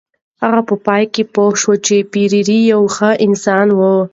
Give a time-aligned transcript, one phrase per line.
[0.43, 2.33] هغه په پای کې پوه شوه چې پییر
[2.71, 3.97] یو ښه انسان دی.